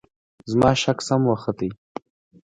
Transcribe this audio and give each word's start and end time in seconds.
زما 0.51 0.69
شک 0.81 0.99
سم 1.07 1.21
وخوت. 1.27 1.59